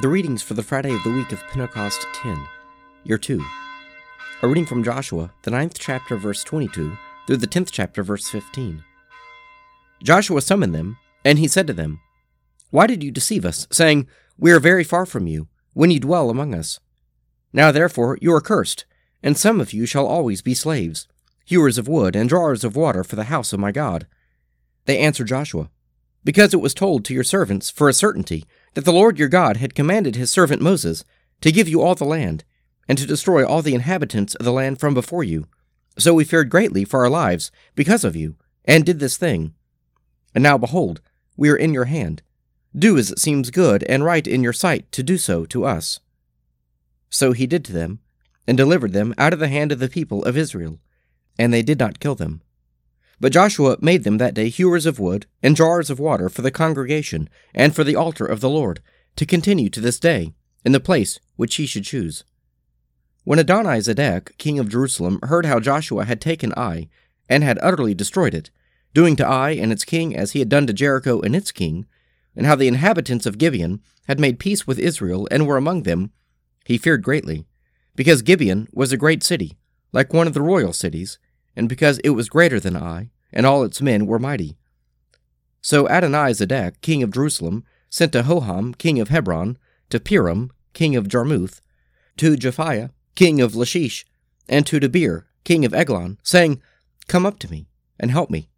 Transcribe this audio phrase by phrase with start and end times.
[0.00, 2.36] The readings for the Friday of the week of Pentecost 10,
[3.04, 3.40] Year 2.
[4.42, 8.82] A reading from Joshua, the ninth chapter, verse 22, through the tenth chapter, verse 15.
[10.02, 12.00] Joshua summoned them, and he said to them,
[12.70, 16.28] Why did you deceive us, saying, We are very far from you, when you dwell
[16.28, 16.80] among us?
[17.52, 18.86] Now therefore you are cursed,
[19.22, 21.06] and some of you shall always be slaves,
[21.44, 24.08] hewers of wood and drawers of water for the house of my God.
[24.86, 25.70] They answered Joshua,
[26.24, 29.56] Because it was told to your servants for a certainty that the Lord your God
[29.56, 31.04] had commanded his servant Moses
[31.40, 32.44] to give you all the land,
[32.88, 35.46] and to destroy all the inhabitants of the land from before you.
[35.98, 39.54] So we feared greatly for our lives because of you, and did this thing.
[40.34, 41.00] And now behold,
[41.36, 42.22] we are in your hand.
[42.76, 46.00] Do as it seems good and right in your sight to do so to us.
[47.08, 48.00] So he did to them,
[48.46, 50.80] and delivered them out of the hand of the people of Israel,
[51.38, 52.42] and they did not kill them.
[53.24, 56.50] But Joshua made them that day hewers of wood and jars of water for the
[56.50, 58.82] congregation and for the altar of the Lord,
[59.16, 62.24] to continue to this day, in the place which he should choose.
[63.22, 66.90] When Adonizedek, king of Jerusalem, heard how Joshua had taken Ai,
[67.26, 68.50] and had utterly destroyed it,
[68.92, 71.86] doing to Ai and its king as he had done to Jericho and its king,
[72.36, 76.12] and how the inhabitants of Gibeon had made peace with Israel and were among them,
[76.66, 77.46] he feared greatly,
[77.96, 79.56] because Gibeon was a great city,
[79.92, 81.18] like one of the royal cities,
[81.56, 84.56] and because it was greater than Ai, and all its men were mighty.
[85.60, 89.58] So Adonizedek, king of Jerusalem, sent to Hoham, king of Hebron,
[89.90, 91.60] to Piram, king of Jarmuth,
[92.16, 94.06] to Japhia, king of Lachish,
[94.48, 96.62] and to Debir, king of Eglon, saying,
[97.08, 97.66] Come up to me,
[97.98, 98.48] and help me,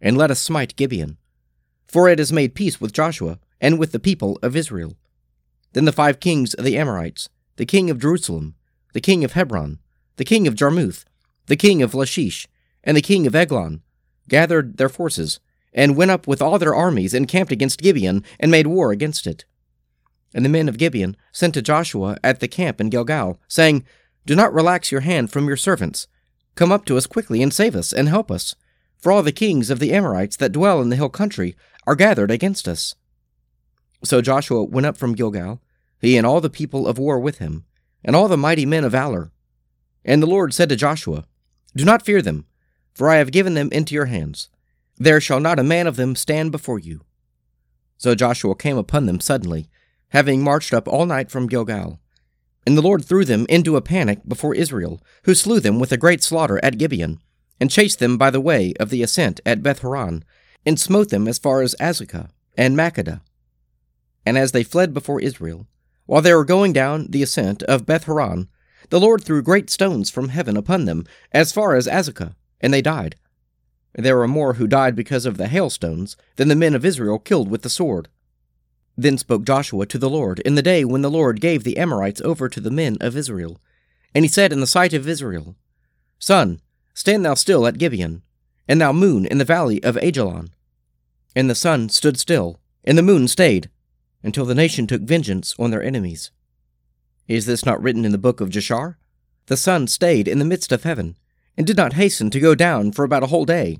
[0.00, 1.16] and let us smite Gibeon.
[1.88, 4.96] For it has made peace with Joshua, and with the people of Israel.
[5.72, 8.54] Then the five kings of the Amorites, the king of Jerusalem,
[8.92, 9.78] the king of Hebron,
[10.16, 11.04] the king of Jarmuth,
[11.46, 12.48] the king of Lachish,
[12.84, 13.82] and the king of Eglon,
[14.28, 15.40] gathered their forces,
[15.72, 19.26] and went up with all their armies and camped against Gibeon, and made war against
[19.26, 19.44] it.
[20.34, 23.84] And the men of Gibeon sent to Joshua at the camp in Gilgal, saying,
[24.24, 26.08] Do not relax your hand from your servants.
[26.54, 28.54] Come up to us quickly and save us, and help us.
[28.98, 31.54] For all the kings of the Amorites that dwell in the hill country
[31.86, 32.94] are gathered against us.
[34.04, 35.60] So Joshua went up from Gilgal,
[36.00, 37.64] he and all the people of war with him,
[38.04, 39.30] and all the mighty men of valor.
[40.04, 41.24] And the Lord said to Joshua,
[41.74, 42.46] Do not fear them,
[42.96, 44.48] for I have given them into your hands.
[44.96, 47.02] There shall not a man of them stand before you.
[47.98, 49.68] So Joshua came upon them suddenly,
[50.08, 52.00] having marched up all night from Gilgal.
[52.66, 55.98] And the Lord threw them into a panic before Israel, who slew them with a
[55.98, 57.20] great slaughter at Gibeon,
[57.60, 60.24] and chased them by the way of the ascent at Beth-horon,
[60.64, 63.20] and smote them as far as Azekah and Makkedah.
[64.24, 65.66] And as they fled before Israel,
[66.06, 68.48] while they were going down the ascent of Beth-horon,
[68.88, 72.82] the Lord threw great stones from heaven upon them, as far as Azekah, and they
[72.82, 73.16] died.
[73.94, 77.50] There were more who died because of the hailstones than the men of Israel killed
[77.50, 78.08] with the sword.
[78.96, 82.20] Then spoke Joshua to the Lord in the day when the Lord gave the Amorites
[82.20, 83.60] over to the men of Israel.
[84.14, 85.56] And he said in the sight of Israel,
[86.18, 86.60] Sun,
[86.94, 88.22] stand thou still at Gibeon,
[88.68, 90.50] and thou moon in the valley of Aijalon.
[91.34, 93.70] And the sun stood still, and the moon stayed,
[94.22, 96.30] until the nation took vengeance on their enemies.
[97.28, 98.96] Is this not written in the book of Jashar?
[99.46, 101.16] The sun stayed in the midst of heaven,
[101.56, 103.78] and did not hasten to go down for about a whole day.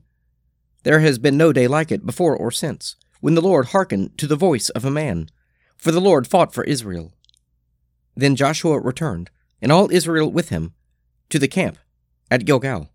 [0.82, 4.26] There has been no day like it before or since, when the Lord hearkened to
[4.26, 5.28] the voice of a man,
[5.76, 7.12] for the Lord fought for Israel.
[8.14, 10.74] Then Joshua returned, and all Israel with him,
[11.28, 11.78] to the camp
[12.30, 12.90] at Gilgal.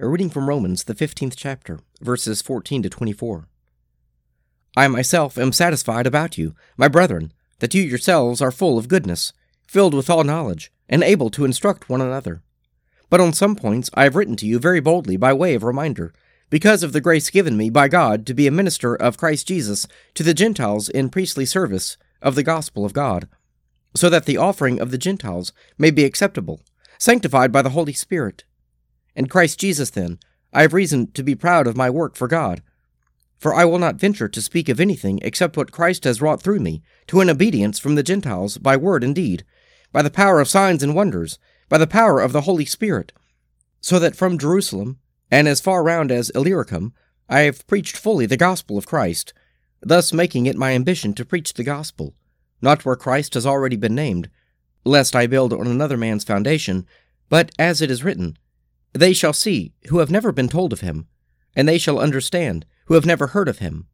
[0.00, 3.48] A reading from Romans, the 15th chapter, verses 14 to 24.
[4.76, 9.32] I myself am satisfied about you, my brethren, that you yourselves are full of goodness,
[9.66, 12.42] filled with all knowledge and able to instruct one another.
[13.10, 16.12] But on some points I have written to you very boldly by way of reminder,
[16.50, 19.86] because of the grace given me by God to be a minister of Christ Jesus
[20.14, 23.28] to the Gentiles in priestly service of the gospel of God,
[23.94, 26.62] so that the offering of the Gentiles may be acceptable,
[26.98, 28.44] sanctified by the Holy Spirit.
[29.14, 30.18] In Christ Jesus, then,
[30.52, 32.62] I have reason to be proud of my work for God.
[33.38, 36.60] For I will not venture to speak of anything except what Christ has wrought through
[36.60, 39.44] me, to an obedience from the Gentiles by word and deed,
[39.92, 41.38] by the power of signs and wonders,
[41.68, 43.12] by the power of the Holy Spirit,
[43.80, 44.98] so that from Jerusalem,
[45.30, 46.92] and as far round as Illyricum,
[47.28, 49.32] I have preached fully the gospel of Christ,
[49.80, 52.14] thus making it my ambition to preach the gospel,
[52.60, 54.30] not where Christ has already been named,
[54.84, 56.86] lest I build on another man's foundation,
[57.28, 58.38] but as it is written,
[58.92, 61.06] They shall see who have never been told of him,
[61.54, 63.86] and they shall understand who have never heard of him.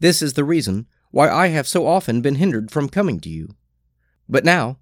[0.00, 3.54] This is the reason why I have so often been hindered from coming to you.
[4.28, 4.78] But now,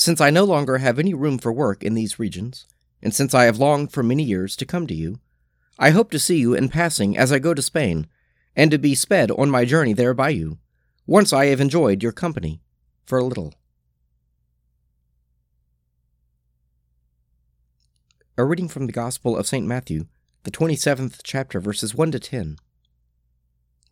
[0.00, 2.66] since I no longer have any room for work in these regions,
[3.02, 5.20] and since I have longed for many years to come to you,
[5.78, 8.06] I hope to see you in passing as I go to Spain,
[8.56, 10.56] and to be sped on my journey there by you,
[11.06, 12.62] once I have enjoyed your company
[13.04, 13.52] for a little.
[18.38, 19.66] A reading from the Gospel of St.
[19.66, 20.06] Matthew,
[20.44, 22.56] the 27th chapter, verses 1 to 10.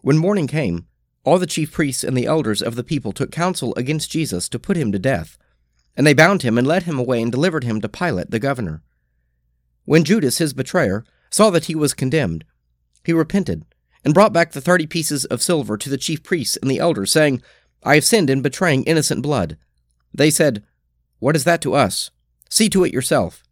[0.00, 0.87] When morning came,
[1.22, 4.58] all the chief priests and the elders of the people took counsel against Jesus to
[4.58, 5.37] put him to death,
[5.99, 8.83] and they bound him and led him away and delivered him to Pilate the governor.
[9.85, 12.45] When Judas, his betrayer, saw that he was condemned,
[13.05, 13.65] he repented
[14.05, 17.11] and brought back the thirty pieces of silver to the chief priests and the elders,
[17.11, 17.43] saying,
[17.83, 19.59] I have sinned in betraying innocent blood.
[20.15, 20.62] They said,
[21.19, 22.12] What is that to us?
[22.49, 23.43] See to it yourself.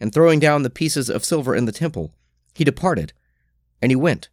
[0.00, 2.12] And throwing down the pieces of silver in the temple,
[2.52, 3.12] he departed,
[3.80, 4.28] and he went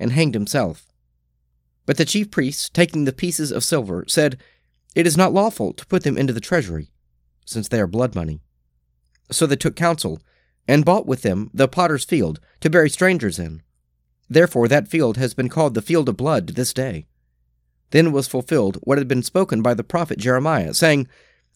[0.00, 0.86] and hanged himself.
[1.86, 4.38] But the chief priests, taking the pieces of silver, said,
[4.94, 6.90] It is not lawful to put them into the treasury,
[7.44, 8.40] since they are blood money.
[9.30, 10.20] So they took counsel,
[10.66, 13.62] and bought with them the potter's field to bury strangers in.
[14.28, 17.06] Therefore that field has been called the field of blood to this day.
[17.90, 21.08] Then was fulfilled what had been spoken by the prophet Jeremiah, saying,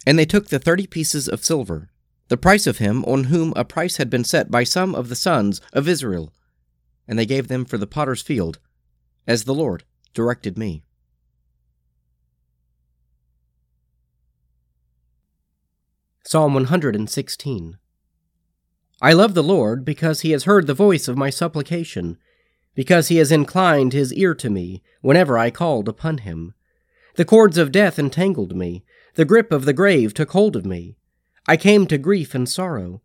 [0.06, 1.90] And they took the thirty pieces of silver,
[2.28, 5.16] the price of him on whom a price had been set by some of the
[5.16, 6.32] sons of Israel,
[7.06, 8.58] and they gave them for the potter's field,
[9.26, 10.82] as the Lord directed me.
[16.34, 17.78] Psalm 116
[19.00, 22.18] I love the Lord because he has heard the voice of my supplication,
[22.74, 26.52] because he has inclined his ear to me whenever I called upon him.
[27.14, 28.84] The cords of death entangled me,
[29.14, 30.96] the grip of the grave took hold of me.
[31.46, 33.00] I came to grief and sorrow.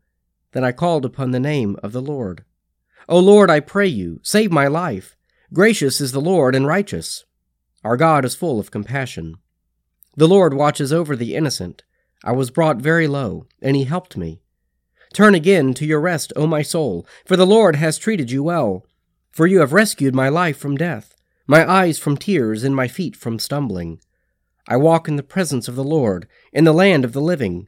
[0.54, 2.44] Then I called upon the name of the Lord.
[3.08, 5.16] O Lord, I pray you, save my life.
[5.54, 7.26] Gracious is the Lord and righteous.
[7.84, 9.36] Our God is full of compassion.
[10.16, 11.84] The Lord watches over the innocent.
[12.24, 14.42] I was brought very low, and he helped me.
[15.14, 18.86] Turn again to your rest, O my soul, for the Lord has treated you well.
[19.32, 21.16] For you have rescued my life from death,
[21.48, 24.00] my eyes from tears, and my feet from stumbling.
[24.68, 27.68] I walk in the presence of the Lord, in the land of the living.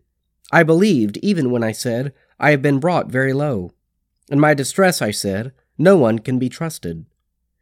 [0.51, 3.71] I believed even when I said, I have been brought very low.
[4.29, 7.05] In my distress I said, No one can be trusted.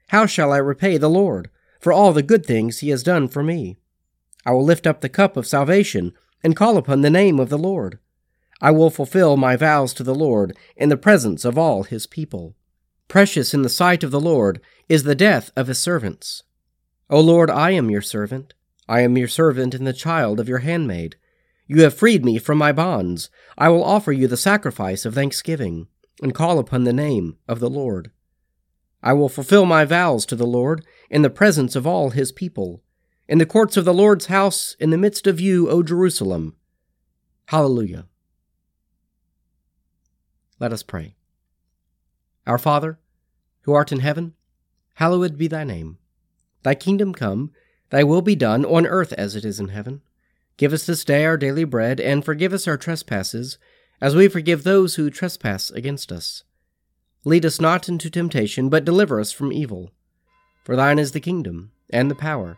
[0.08, 1.50] How shall I repay the Lord
[1.80, 3.78] for all the good things he has done for me?
[4.46, 6.14] I will lift up the cup of salvation
[6.44, 8.00] and call upon the name of the Lord.
[8.62, 12.56] I will fulfill my vows to the Lord in the presence of all his people.
[13.08, 16.44] Precious in the sight of the Lord is the death of his servants.
[17.10, 18.54] O Lord, I am your servant.
[18.88, 21.16] I am your servant and the child of your handmaid.
[21.68, 23.30] You have freed me from my bonds.
[23.58, 25.88] I will offer you the sacrifice of thanksgiving
[26.22, 28.12] and call upon the name of the Lord.
[29.02, 32.84] I will fulfill my vows to the Lord in the presence of all his people,
[33.30, 36.58] in the courts of the Lord's house, in the midst of you, O Jerusalem.
[37.46, 38.08] Hallelujah.
[40.60, 41.16] Let us pray.
[42.46, 43.00] Our Father,
[43.62, 44.34] who art in heaven,
[44.96, 45.98] hallowed be thy name.
[46.64, 47.52] Thy kingdom come,
[47.90, 50.02] thy will be done on earth as it is in heaven.
[50.58, 53.58] Give us this day our daily bread, and forgive us our trespasses,
[54.02, 56.44] as we forgive those who trespass against us
[57.26, 59.92] Lead us not into temptation, but deliver us from evil.
[60.64, 62.58] For thine is the kingdom, and the power,